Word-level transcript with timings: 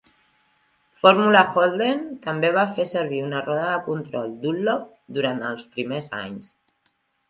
Formula 1.03 1.43
Holden 1.49 2.01
també 2.25 2.51
va 2.57 2.65
fer 2.79 2.87
servir 2.95 3.21
una 3.29 3.45
roda 3.45 3.69
de 3.71 3.77
control 3.93 4.35
Dunlop 4.49 4.93
durant 5.21 5.49
els 5.55 5.73
primers 5.79 6.15
anys. 6.27 6.55